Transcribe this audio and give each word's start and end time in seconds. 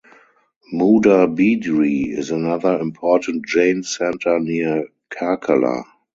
Moodabidri 0.73 2.07
is 2.17 2.31
another 2.31 2.79
important 2.79 3.45
Jain 3.45 3.83
centre 3.83 4.39
near 4.39 4.87
Karkala. 5.11 5.83